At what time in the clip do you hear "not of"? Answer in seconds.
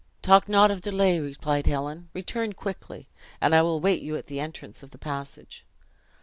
0.49-0.81